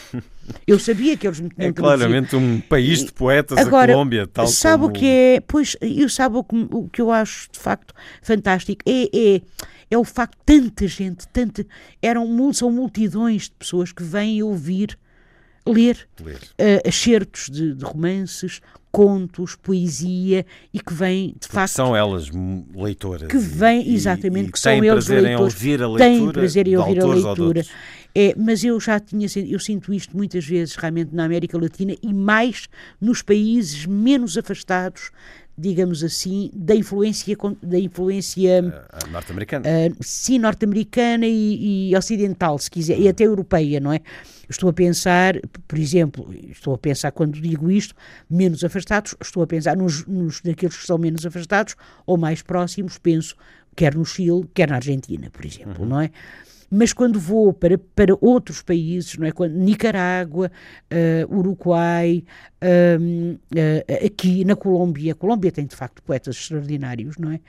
Eu 0.67 0.79
sabia 0.79 1.17
que 1.17 1.27
eles 1.27 1.41
me 1.41 1.49
tinham 1.49 1.71
É 1.71 1.73
traduzido. 1.73 1.99
claramente 1.99 2.37
um 2.37 2.61
país 2.61 3.03
de 3.05 3.13
poetas 3.13 3.59
Agora, 3.59 3.91
a 3.91 3.95
Colômbia, 3.95 4.27
tal 4.27 4.47
sabe 4.47 4.83
como... 4.83 4.91
o 4.91 4.93
que 4.93 5.07
é? 5.07 5.41
Pois, 5.41 5.77
eu 5.81 6.09
sabe 6.09 6.37
o 6.37 6.45
que, 6.45 6.57
o 6.71 6.89
que 6.89 7.01
eu 7.01 7.11
acho 7.11 7.49
de 7.51 7.59
facto 7.59 7.95
fantástico? 8.23 8.83
É, 8.87 9.05
é, 9.37 9.43
é 9.91 9.99
o 9.99 10.05
facto 10.05 10.37
de 10.39 10.45
tanta 10.45 10.87
gente, 10.87 11.27
tanta, 11.29 11.67
eram, 12.01 12.27
são 12.53 12.71
multidões 12.71 13.45
de 13.45 13.53
pessoas 13.59 13.91
que 13.91 14.03
vêm 14.05 14.43
ouvir, 14.45 14.97
ler 15.67 16.09
Ler. 16.25 16.39
eh, 16.59 16.83
excertos 16.85 17.49
de, 17.51 17.75
de 17.75 17.85
romances, 17.85 18.61
contos, 18.93 19.55
poesia 19.55 20.45
e 20.75 20.81
que 20.81 20.93
vêm, 20.93 21.35
de 21.41 21.47
facto, 21.47 21.73
São 21.73 21.95
elas 21.95 22.29
leitoras. 22.75 23.29
que 23.29 23.37
e- 23.37 23.41
vêm, 23.41 23.89
e- 23.89 23.95
exatamente, 23.95 24.49
e 24.49 24.53
que 24.53 24.59
são 24.59 24.73
eles 24.73 24.91
prazer 24.91 25.19
em 25.19 25.23
leitores, 25.27 25.55
ouvir 25.55 25.83
a 25.83 25.89
leitura 25.89 26.05
têm 26.11 26.33
prazer 26.33 26.67
em 26.69 26.77
ouvir 26.77 27.01
a 27.01 27.07
leitura. 27.07 27.63
É, 28.13 28.35
mas 28.37 28.65
eu 28.65 28.81
já 28.81 28.99
tinha, 28.99 29.29
eu 29.49 29.61
sinto 29.61 29.95
isto 29.95 30.17
muitas 30.17 30.45
vezes 30.45 30.75
realmente 30.75 31.15
na 31.15 31.25
América 31.25 31.57
Latina 31.57 31.95
e 32.03 32.13
mais 32.13 32.69
nos 33.01 33.23
países 33.23 33.87
menos 33.87 34.37
afastados, 34.37 35.13
digamos 35.57 36.03
assim, 36.03 36.51
da 36.53 36.75
influência, 36.75 37.37
da 37.63 37.79
influência 37.79 38.87
A 38.91 39.07
norte-americana. 39.07 39.65
ah, 39.69 39.95
sim, 40.01 40.39
norte-americana 40.39 41.27
e, 41.27 41.91
e 41.91 41.97
ocidental, 41.97 42.59
se 42.59 42.69
quiser, 42.69 42.99
e 42.99 43.09
até 43.09 43.25
europeia, 43.25 43.79
não 43.79 43.93
é? 43.93 44.01
Estou 44.51 44.69
a 44.69 44.73
pensar, 44.73 45.35
por 45.69 45.79
exemplo, 45.79 46.35
estou 46.35 46.75
a 46.75 46.79
pensar 46.79 47.13
quando 47.13 47.41
digo 47.41 47.71
isto, 47.71 47.95
menos 48.29 48.65
afastados, 48.65 49.15
estou 49.23 49.45
a 49.45 49.47
pensar 49.47 49.77
nos, 49.77 50.05
nos 50.07 50.43
naqueles 50.43 50.77
que 50.77 50.85
são 50.85 50.99
menos 50.99 51.25
afastados 51.25 51.77
ou 52.05 52.19
mais 52.19 52.43
próximos, 52.43 52.99
penso, 52.99 53.37
quer 53.77 53.95
no 53.95 54.05
Chile, 54.05 54.45
quer 54.53 54.69
na 54.69 54.77
Argentina, 54.77 55.31
por 55.31 55.45
exemplo, 55.45 55.87
não 55.87 56.01
é? 56.01 56.11
Mas 56.69 56.93
quando 56.93 57.19
vou 57.19 57.53
para, 57.53 57.77
para 57.79 58.15
outros 58.21 58.63
países, 58.63 59.17
não 59.17 59.27
é? 59.27 59.33
Quando, 59.33 59.55
Nicarágua, 59.55 60.53
ah, 60.91 61.27
Uruguai, 61.29 62.25
ahm, 62.61 63.37
ah, 63.57 64.07
aqui 64.07 64.45
na 64.45 64.55
Colômbia, 64.55 65.13
a 65.13 65.17
Colômbia 65.17 65.51
tem 65.51 65.67
de 65.67 65.75
facto 65.75 66.03
poetas 66.03 66.37
extraordinários, 66.37 67.17
não 67.19 67.33
é? 67.33 67.41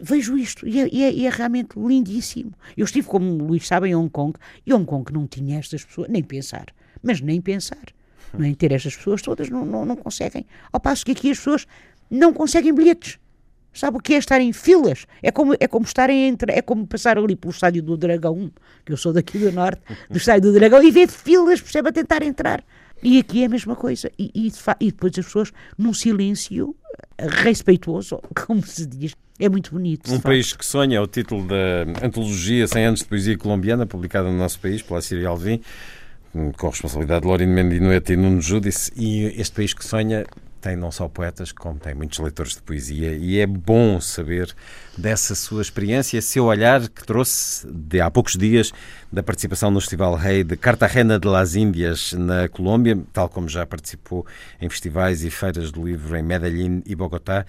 Vejo 0.00 0.36
isto 0.38 0.66
e 0.66 0.80
é, 0.80 0.88
e 0.92 1.02
é- 1.04 1.12
e 1.12 1.26
é 1.26 1.30
realmente 1.30 1.78
lindíssimo. 1.78 2.52
Eu 2.76 2.84
estive, 2.84 3.06
como 3.06 3.26
o 3.30 3.46
Luís 3.46 3.66
sabe, 3.66 3.88
em 3.88 3.94
Hong 3.94 4.10
Kong 4.10 4.34
e 4.66 4.72
Hong 4.72 4.84
Kong 4.84 5.12
não 5.12 5.26
tinha 5.26 5.58
estas 5.58 5.84
pessoas, 5.84 6.08
nem 6.08 6.22
pensar, 6.22 6.66
mas 7.02 7.20
nem 7.20 7.40
pensar. 7.40 7.84
Não 8.36 8.44
é? 8.44 8.54
Ter 8.54 8.72
estas 8.72 8.96
pessoas 8.96 9.22
todas 9.22 9.48
não, 9.48 9.64
não, 9.64 9.84
não 9.84 9.96
conseguem. 9.96 10.44
Ao 10.72 10.80
passo 10.80 11.04
que 11.04 11.12
aqui 11.12 11.30
as 11.30 11.38
pessoas 11.38 11.66
não 12.10 12.32
conseguem 12.32 12.74
bilhetes. 12.74 13.18
Sabe 13.72 13.96
o 13.96 14.00
que 14.00 14.14
é 14.14 14.18
estar 14.18 14.40
em 14.40 14.52
filas? 14.52 15.04
É 15.22 15.32
como, 15.32 15.54
é 15.58 15.66
como 15.66 15.84
estarem 15.84 16.28
entre, 16.28 16.52
é 16.52 16.62
como 16.62 16.86
passar 16.86 17.18
ali 17.18 17.34
pelo 17.34 17.52
estádio 17.52 17.82
do 17.82 17.96
Dragão, 17.96 18.52
que 18.84 18.92
eu 18.92 18.96
sou 18.96 19.12
daqui 19.12 19.36
do 19.38 19.50
norte, 19.50 19.82
do 20.08 20.16
estádio 20.18 20.52
do 20.52 20.58
Dragão, 20.58 20.80
e 20.82 20.90
ver 20.92 21.08
filas, 21.08 21.60
percebe, 21.60 21.88
a 21.88 21.92
tentar 21.92 22.22
entrar. 22.22 22.64
E 23.04 23.18
aqui 23.18 23.42
é 23.42 23.46
a 23.46 23.48
mesma 23.50 23.76
coisa. 23.76 24.10
E, 24.18 24.30
e, 24.34 24.52
e 24.80 24.90
depois 24.90 25.12
as 25.18 25.26
pessoas, 25.26 25.52
num 25.76 25.92
silêncio 25.92 26.74
eh, 27.18 27.26
respeituoso, 27.28 28.18
como 28.34 28.64
se 28.66 28.86
diz. 28.86 29.14
É 29.38 29.48
muito 29.48 29.72
bonito. 29.72 30.12
Um. 30.12 30.20
País 30.20 30.52
que 30.52 30.64
Sonha 30.64 30.96
é 30.96 31.00
o 31.00 31.08
título 31.08 31.46
da 31.46 32.06
antologia 32.06 32.66
100 32.68 32.86
anos 32.86 33.00
de 33.00 33.06
poesia 33.06 33.36
colombiana, 33.36 33.84
publicada 33.84 34.30
no 34.30 34.38
nosso 34.38 34.60
país 34.60 34.80
pela 34.80 35.02
Síria 35.02 35.28
Alvim, 35.28 35.60
com 36.56 36.68
responsabilidade 36.68 37.22
de 37.22 37.26
Lorine 37.26 37.52
Mendinueta 37.52 38.12
e 38.12 38.16
Nuno 38.16 38.40
Júdice. 38.40 38.92
E 38.96 39.24
este 39.36 39.56
País 39.56 39.74
que 39.74 39.84
Sonha 39.84 40.24
tem 40.64 40.76
não 40.76 40.90
só 40.90 41.06
poetas, 41.08 41.52
como 41.52 41.78
tem 41.78 41.94
muitos 41.94 42.18
leitores 42.18 42.54
de 42.54 42.62
poesia. 42.62 43.12
E 43.12 43.38
é 43.38 43.46
bom 43.46 44.00
saber 44.00 44.56
dessa 44.96 45.34
sua 45.34 45.60
experiência, 45.60 46.22
seu 46.22 46.46
olhar 46.46 46.88
que 46.88 47.04
trouxe 47.04 47.66
de 47.70 48.00
há 48.00 48.10
poucos 48.10 48.34
dias 48.34 48.72
da 49.12 49.22
participação 49.22 49.70
no 49.70 49.78
Festival 49.78 50.14
Rei 50.14 50.42
de 50.42 50.56
Cartagena 50.56 51.18
de 51.18 51.28
las 51.28 51.54
Índias, 51.54 52.14
na 52.14 52.48
Colômbia, 52.48 52.98
tal 53.12 53.28
como 53.28 53.46
já 53.46 53.66
participou 53.66 54.24
em 54.58 54.66
festivais 54.70 55.22
e 55.22 55.28
feiras 55.28 55.70
do 55.70 55.86
livro 55.86 56.16
em 56.16 56.22
Medellín 56.22 56.82
e 56.86 56.96
Bogotá 56.96 57.44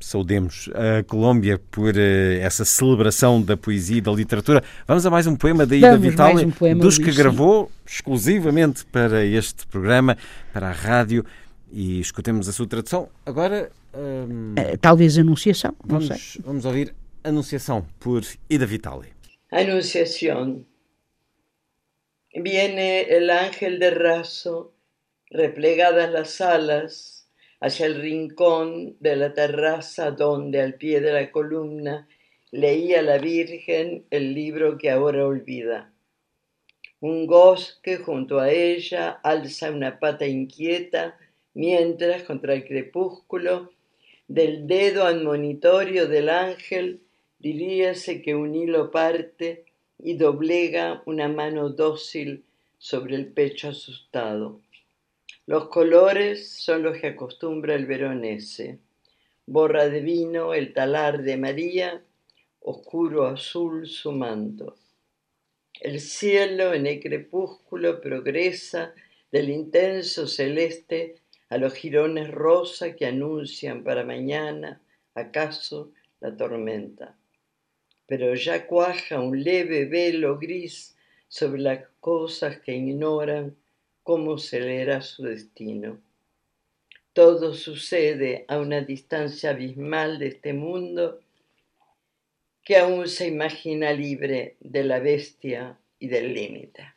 saudemos 0.00 0.68
a 0.74 1.02
Colômbia 1.02 1.58
por 1.70 1.96
eh, 1.96 2.38
essa 2.40 2.64
celebração 2.64 3.40
da 3.40 3.56
poesia 3.56 3.98
e 3.98 4.00
da 4.02 4.12
literatura. 4.12 4.62
Vamos 4.86 5.04
a 5.06 5.10
mais 5.10 5.26
um 5.26 5.34
poema 5.34 5.64
da 5.64 5.74
Ida 5.74 5.98
mais 6.34 6.42
um 6.42 6.50
poema, 6.50 6.80
dos 6.80 6.98
que 6.98 7.04
Luís, 7.04 7.16
gravou 7.16 7.70
exclusivamente 7.86 8.84
para 8.84 9.24
este 9.24 9.66
programa, 9.66 10.16
para 10.52 10.68
a 10.68 10.72
rádio, 10.72 11.24
e 11.72 12.00
escutemos 12.00 12.48
a 12.48 12.52
sua 12.52 12.66
tradução. 12.66 13.08
Agora 13.24 13.70
hum, 13.94 14.54
Talvez 14.80 15.18
anunciação, 15.18 15.74
não 15.86 16.00
sei. 16.00 16.08
vamos, 16.08 16.38
vamos 16.44 16.64
ouvir 16.64 16.94
Anunciação 17.24 17.86
por 17.98 18.22
Ida 18.48 18.64
Vitale. 18.64 19.12
Anunciación. 19.50 20.64
Viene 22.34 23.02
el 23.02 23.28
ángel 23.30 23.78
de 23.78 23.90
raso, 23.90 24.72
replegadas 25.30 26.10
las 26.12 26.40
alas, 26.40 27.28
hacia 27.60 27.86
el 27.86 28.00
rincón 28.00 28.96
de 29.00 29.16
la 29.16 29.34
terraza 29.34 30.12
donde 30.12 30.60
al 30.60 30.74
pie 30.74 31.00
de 31.00 31.12
la 31.12 31.30
columna 31.30 32.08
leía 32.52 33.02
la 33.02 33.18
Virgen 33.18 34.06
el 34.10 34.32
libro 34.32 34.78
que 34.78 34.90
ahora 34.90 35.26
olvida. 35.26 35.92
Un 37.00 37.26
gosque 37.26 37.96
junto 37.98 38.38
a 38.38 38.50
ella 38.50 39.10
alza 39.22 39.70
una 39.70 39.98
pata 39.98 40.26
inquieta, 40.26 41.18
mientras 41.54 42.22
contra 42.22 42.54
el 42.54 42.66
crepúsculo 42.66 43.70
del 44.28 44.66
dedo 44.66 45.04
admonitorio 45.04 46.06
del 46.06 46.28
ángel 46.28 47.00
diríase 47.38 48.22
que 48.22 48.34
un 48.34 48.54
hilo 48.54 48.90
parte 48.90 49.64
y 49.98 50.14
doblega 50.14 51.02
una 51.06 51.28
mano 51.28 51.70
dócil 51.70 52.44
sobre 52.78 53.16
el 53.16 53.26
pecho 53.26 53.68
asustado. 53.68 54.60
Los 55.46 55.68
colores 55.68 56.48
son 56.48 56.82
los 56.82 56.98
que 56.98 57.08
acostumbra 57.08 57.74
el 57.74 57.86
veronese. 57.86 58.78
Borra 59.46 59.88
de 59.88 60.00
vino 60.00 60.52
el 60.52 60.74
talar 60.74 61.22
de 61.22 61.38
María, 61.38 62.02
oscuro 62.60 63.26
azul 63.26 63.86
su 63.86 64.12
manto. 64.12 64.76
El 65.80 66.00
cielo 66.00 66.74
en 66.74 66.86
el 66.86 67.00
crepúsculo 67.00 68.00
progresa 68.00 68.92
del 69.32 69.48
intenso 69.48 70.26
celeste 70.26 71.16
a 71.50 71.56
los 71.56 71.74
jirones 71.74 72.30
rosa 72.30 72.94
que 72.94 73.06
anuncian 73.06 73.82
para 73.82 74.04
mañana, 74.04 74.80
acaso, 75.14 75.92
la 76.20 76.36
tormenta. 76.36 77.16
Pero 78.06 78.34
ya 78.34 78.66
cuaja 78.66 79.20
un 79.20 79.42
leve 79.42 79.84
velo 79.84 80.38
gris 80.38 80.96
sobre 81.28 81.60
las 81.60 81.84
cosas 82.00 82.58
que 82.60 82.74
ignoran 82.74 83.54
cómo 84.02 84.38
se 84.38 84.60
leerá 84.60 85.02
su 85.02 85.24
destino. 85.24 85.98
Todo 87.12 87.52
sucede 87.52 88.44
a 88.48 88.58
una 88.58 88.80
distancia 88.80 89.50
abismal 89.50 90.18
de 90.18 90.28
este 90.28 90.52
mundo 90.52 91.20
que 92.62 92.76
aún 92.76 93.08
se 93.08 93.26
imagina 93.26 93.92
libre 93.92 94.56
de 94.60 94.84
la 94.84 95.00
bestia 95.00 95.78
y 95.98 96.08
del 96.08 96.34
límite. 96.34 96.94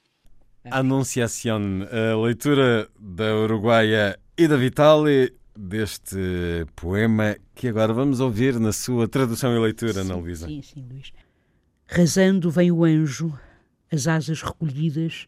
Anunciação, 0.69 1.87
a 1.89 2.15
leitura 2.23 2.87
da 2.99 3.33
Ida 4.37 4.57
Vitale 4.57 5.33
deste 5.55 6.65
poema 6.75 7.35
que 7.53 7.67
agora 7.67 7.93
vamos 7.93 8.21
ouvir 8.21 8.59
na 8.59 8.71
sua 8.71 9.07
tradução 9.07 9.53
e 9.53 9.59
leitura, 9.59 10.01
Ana 10.01 10.15
Luísa. 10.15 10.47
Sim, 10.47 10.61
sim, 10.61 10.85
Luís. 10.89 11.11
Rasando 11.85 12.49
vem 12.49 12.71
o 12.71 12.85
anjo, 12.85 13.37
as 13.91 14.07
asas 14.07 14.41
recolhidas, 14.41 15.27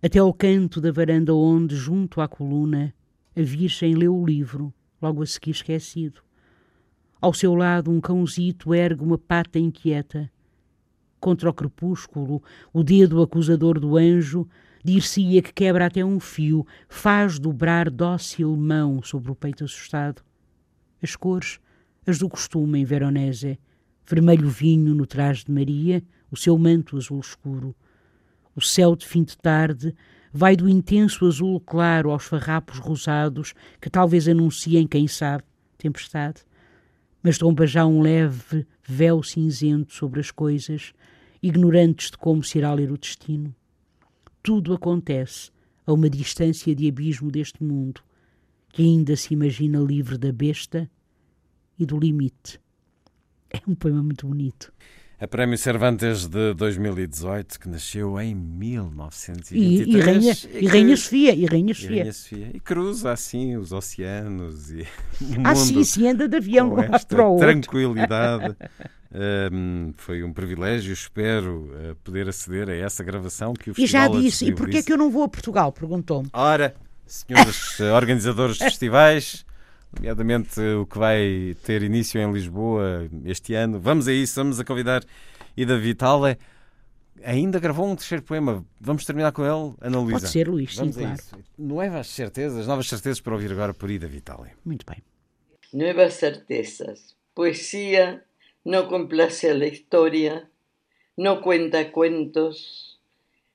até 0.00 0.20
ao 0.20 0.32
canto 0.32 0.80
da 0.80 0.92
varanda 0.92 1.34
onde, 1.34 1.74
junto 1.74 2.20
à 2.20 2.28
coluna, 2.28 2.94
a 3.36 3.42
Virgem 3.42 3.96
leu 3.96 4.16
o 4.16 4.24
livro, 4.24 4.72
logo 5.02 5.22
a 5.22 5.26
seguir 5.26 5.50
esquecido. 5.50 6.20
Ao 7.20 7.34
seu 7.34 7.56
lado, 7.56 7.90
um 7.90 8.00
cãozito 8.00 8.72
ergue 8.72 9.02
uma 9.02 9.18
pata 9.18 9.58
inquieta. 9.58 10.30
Contra 11.18 11.50
o 11.50 11.52
crepúsculo, 11.52 12.40
o 12.72 12.84
dedo 12.84 13.20
acusador 13.20 13.80
do 13.80 13.96
anjo 13.96 14.48
dir-se-ia 14.88 15.42
que 15.42 15.52
quebra 15.52 15.84
até 15.84 16.02
um 16.02 16.18
fio, 16.18 16.66
faz 16.88 17.38
dobrar 17.38 17.90
dócil 17.90 18.56
mão 18.56 19.02
sobre 19.02 19.30
o 19.30 19.34
peito 19.34 19.62
assustado. 19.62 20.22
As 21.02 21.14
cores, 21.14 21.60
as 22.06 22.18
do 22.18 22.26
costume 22.26 22.80
em 22.80 22.84
Veronese, 22.86 23.58
vermelho 24.06 24.48
vinho 24.48 24.94
no 24.94 25.06
traje 25.06 25.44
de 25.44 25.52
Maria, 25.52 26.02
o 26.30 26.36
seu 26.38 26.56
manto 26.56 26.96
azul 26.96 27.20
escuro. 27.20 27.76
O 28.56 28.62
céu 28.62 28.96
de 28.96 29.06
fim 29.06 29.22
de 29.22 29.36
tarde 29.36 29.94
vai 30.32 30.56
do 30.56 30.66
intenso 30.66 31.26
azul 31.26 31.60
claro 31.60 32.10
aos 32.10 32.24
farrapos 32.24 32.78
rosados 32.78 33.52
que 33.80 33.90
talvez 33.90 34.26
anunciem, 34.26 34.86
quem 34.86 35.06
sabe, 35.06 35.44
tempestade. 35.76 36.40
Mas 37.22 37.36
tomba 37.36 37.66
já 37.66 37.84
um 37.84 38.00
leve 38.00 38.66
véu 38.82 39.22
cinzento 39.22 39.92
sobre 39.92 40.20
as 40.20 40.30
coisas, 40.30 40.94
ignorantes 41.42 42.10
de 42.10 42.16
como 42.16 42.42
se 42.42 42.56
irá 42.56 42.72
ler 42.72 42.90
o 42.90 42.96
destino 42.96 43.54
tudo 44.42 44.74
acontece 44.74 45.50
a 45.86 45.92
uma 45.92 46.08
distância 46.10 46.74
de 46.74 46.88
abismo 46.88 47.30
deste 47.30 47.62
mundo, 47.62 48.00
que 48.70 48.82
ainda 48.82 49.16
se 49.16 49.32
imagina 49.32 49.78
livre 49.78 50.18
da 50.18 50.32
besta 50.32 50.90
e 51.78 51.86
do 51.86 51.98
limite. 51.98 52.60
É 53.50 53.62
um 53.66 53.74
poema 53.74 54.02
muito 54.02 54.26
bonito. 54.26 54.70
A 55.20 55.26
Prémio 55.26 55.56
Cervantes 55.58 56.28
de 56.28 56.52
2018, 56.52 57.58
que 57.58 57.68
nasceu 57.68 58.20
em 58.20 58.34
1923. 58.36 59.86
E, 59.86 59.90
e, 59.90 60.00
Rainha, 60.00 60.32
e, 60.52 60.64
e 60.64 60.66
Rainha 60.68 60.96
Sofia. 60.96 61.34
E 61.34 61.44
Rainha 61.46 61.74
Sofia. 61.74 61.88
E, 61.88 61.98
Rainha 61.98 62.12
Sofia. 62.12 62.50
e 62.54 62.60
cruza 62.60 63.10
assim 63.10 63.56
os 63.56 63.72
oceanos 63.72 64.70
e 64.70 64.82
o 65.34 65.42
ah, 65.42 65.56
sim, 65.56 65.82
sim, 65.82 66.06
anda 66.06 66.28
de 66.28 66.36
avião 66.36 66.70
com 66.70 66.82
esta 66.82 67.16
tranquilidade. 67.38 68.54
Um, 69.10 69.94
foi 69.96 70.22
um 70.22 70.34
privilégio, 70.34 70.92
espero 70.92 71.70
uh, 71.72 71.96
poder 72.04 72.28
aceder 72.28 72.68
a 72.68 72.74
essa 72.74 73.02
gravação 73.02 73.54
que 73.54 73.70
o 73.70 73.74
Festival 73.74 74.10
E 74.10 74.14
já 74.14 74.20
disse, 74.20 74.44
e 74.44 74.54
porquê 74.54 74.78
é 74.78 74.82
que 74.82 74.92
eu 74.92 74.98
não 74.98 75.10
vou 75.10 75.22
a 75.22 75.28
Portugal? 75.28 75.72
Perguntou-me. 75.72 76.28
Ora, 76.30 76.74
senhores 77.06 77.80
organizadores 77.80 78.58
de 78.58 78.64
festivais, 78.64 79.46
nomeadamente 79.96 80.60
o 80.60 80.84
que 80.84 80.98
vai 80.98 81.56
ter 81.64 81.82
início 81.82 82.20
em 82.20 82.30
Lisboa 82.30 83.08
este 83.24 83.54
ano, 83.54 83.80
vamos 83.80 84.06
a 84.08 84.12
isso, 84.12 84.34
vamos 84.34 84.60
a 84.60 84.64
convidar 84.64 85.02
Ida 85.56 85.78
Vitale. 85.78 86.36
Ainda 87.24 87.58
gravou 87.58 87.88
um 87.88 87.96
terceiro 87.96 88.22
poema. 88.22 88.64
Vamos 88.80 89.04
terminar 89.04 89.32
com 89.32 89.42
ele, 89.42 89.74
Ana 89.80 89.98
Luísa. 89.98 90.20
Pode 90.20 90.30
ser, 90.30 90.48
Luís, 90.48 90.76
Vamos 90.76 90.94
sim, 90.94 91.00
claro. 91.00 91.44
Novas 91.58 92.06
certezas, 92.08 92.66
novas 92.66 92.88
certezas 92.88 93.20
para 93.20 93.32
ouvir 93.32 93.50
agora 93.50 93.74
por 93.74 93.90
Ida 93.90 94.06
Vitale. 94.06 94.50
Muito 94.64 94.86
bem. 94.86 95.02
Novas 95.72 96.14
certezas. 96.14 97.16
Poesia 97.34 98.22
no 98.68 98.86
complace 98.86 99.50
a 99.50 99.54
la 99.54 99.66
historia, 99.66 100.50
no 101.16 101.40
cuenta 101.40 101.90
cuentos, 101.90 103.00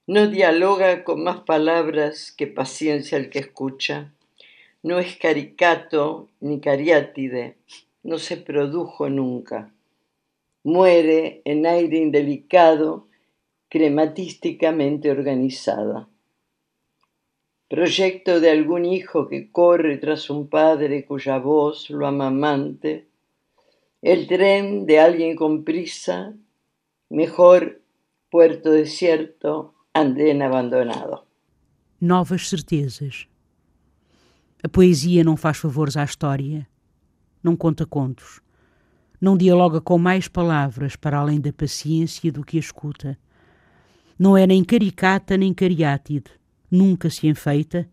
no 0.08 0.28
dialoga 0.28 1.04
con 1.04 1.24
más 1.24 1.42
palabras 1.42 2.32
que 2.32 2.48
paciencia 2.48 3.20
el 3.20 3.30
que 3.30 3.38
escucha, 3.38 4.12
no 4.82 4.98
es 4.98 5.16
caricato 5.18 6.30
ni 6.40 6.60
cariátide, 6.60 7.58
no 8.02 8.18
se 8.18 8.38
produjo 8.38 9.08
nunca. 9.08 9.72
Muere 10.64 11.44
en 11.46 11.68
aire 11.68 12.00
indelicado, 12.00 13.06
crematísticamente 13.70 15.12
organizada. 15.12 16.10
Proyecto 17.68 18.40
de 18.40 18.50
algún 18.50 18.84
hijo 18.84 19.30
que 19.30 19.52
corre 19.52 20.00
tras 20.00 20.32
un 20.32 20.48
padre 20.48 21.06
cuya 21.06 21.38
voz 21.38 21.92
lo 21.92 22.08
amamante 22.08 23.13
el 24.04 24.28
tren 24.28 24.86
de 24.86 25.00
alguien 25.00 25.34
con 25.34 25.64
prisa, 25.64 26.34
mejor 27.10 27.82
puerto 28.30 28.70
desierto, 28.70 29.74
andén 29.94 30.44
abandonado. 30.44 31.24
Novas 32.02 32.50
certezas. 32.50 33.30
A 34.62 34.68
poesia 34.68 35.24
não 35.24 35.38
faz 35.38 35.58
favores 35.58 35.96
à 35.96 36.04
história, 36.04 36.68
não 37.42 37.56
conta 37.56 37.86
contos, 37.86 38.42
não 39.22 39.38
dialoga 39.38 39.80
com 39.80 39.98
mais 39.98 40.28
palavras 40.28 40.98
para 40.98 41.20
além 41.20 41.40
da 41.40 41.54
paciência 41.54 42.30
do 42.30 42.44
que 42.44 42.58
a 42.58 42.60
escuta. 42.60 43.18
Não 44.20 44.36
é 44.36 44.46
nem 44.46 44.66
caricata 44.66 45.38
nem 45.38 45.54
cariátide, 45.54 46.30
nunca 46.70 47.10
se 47.10 47.26
enfeita, 47.26 47.88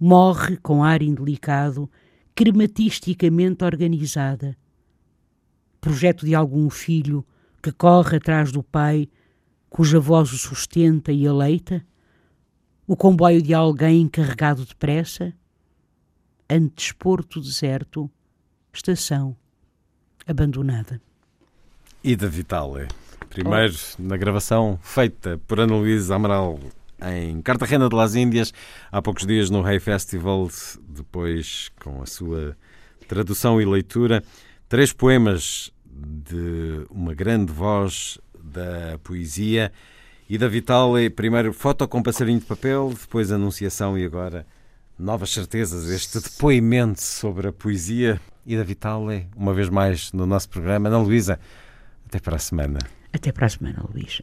morre 0.00 0.56
com 0.56 0.82
ar 0.82 1.02
indelicado, 1.02 1.90
crematisticamente 2.34 3.62
organizada 3.62 4.56
projeto 5.80 6.26
de 6.26 6.34
algum 6.34 6.68
filho 6.68 7.24
que 7.62 7.72
corre 7.72 8.16
atrás 8.16 8.52
do 8.52 8.62
pai, 8.62 9.08
cuja 9.68 9.98
voz 10.00 10.32
o 10.32 10.38
sustenta 10.38 11.12
e 11.12 11.26
aleita? 11.26 11.84
O 12.86 12.96
comboio 12.96 13.40
de 13.40 13.54
alguém 13.54 14.08
carregado 14.08 14.64
de 14.64 14.74
pressa? 14.74 15.32
Antes 16.48 16.92
porto 16.92 17.40
deserto, 17.40 18.10
estação 18.72 19.36
abandonada. 20.26 21.00
Ida 22.02 22.28
Vitale, 22.28 22.88
primeiro 23.28 23.74
oh. 23.74 24.02
na 24.02 24.16
gravação 24.16 24.78
feita 24.82 25.40
por 25.46 25.60
Ana 25.60 25.76
Luísa 25.76 26.16
Amaral 26.16 26.58
em 27.02 27.40
Cartagena 27.40 27.88
de 27.88 27.96
las 27.96 28.14
Índias, 28.14 28.52
há 28.90 29.00
poucos 29.00 29.26
dias 29.26 29.48
no 29.48 29.62
Rei 29.62 29.80
Festival, 29.80 30.48
depois 30.86 31.70
com 31.80 32.02
a 32.02 32.06
sua 32.06 32.56
tradução 33.08 33.60
e 33.60 33.64
leitura. 33.64 34.22
Três 34.70 34.92
poemas 34.92 35.72
de 35.84 36.86
uma 36.90 37.12
grande 37.12 37.52
voz 37.52 38.20
da 38.40 39.00
poesia 39.02 39.72
e 40.28 40.38
da 40.38 40.46
Vitale, 40.46 41.10
primeiro 41.10 41.52
foto 41.52 41.88
com 41.88 42.00
passarinho 42.00 42.38
de 42.38 42.46
papel, 42.46 42.94
depois 42.96 43.32
anunciação 43.32 43.98
e 43.98 44.04
agora 44.04 44.46
novas 44.96 45.30
certezas, 45.30 45.90
este 45.90 46.20
depoimento 46.20 47.02
sobre 47.02 47.48
a 47.48 47.52
poesia 47.52 48.20
e 48.46 48.56
da 48.56 48.62
Vitale, 48.62 49.26
uma 49.34 49.52
vez 49.52 49.68
mais 49.68 50.12
no 50.12 50.24
nosso 50.24 50.48
programa. 50.48 50.88
Ana 50.88 50.98
Luísa, 50.98 51.40
até 52.06 52.20
para 52.20 52.36
a 52.36 52.38
semana. 52.38 52.78
Até 53.12 53.32
para 53.32 53.46
a 53.46 53.48
semana, 53.48 53.84
Luís. 53.92 54.22